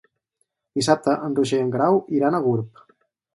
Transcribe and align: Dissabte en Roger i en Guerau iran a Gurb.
Dissabte 0.79 1.15
en 1.27 1.35
Roger 1.41 1.59
i 1.61 1.65
en 1.67 1.69
Guerau 1.77 2.01
iran 2.21 2.39
a 2.39 2.41
Gurb. 2.47 2.83